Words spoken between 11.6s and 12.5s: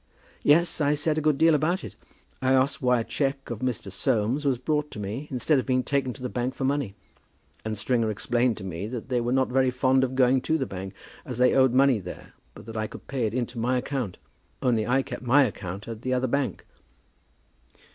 money there,